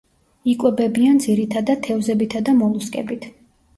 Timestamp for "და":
2.49-2.57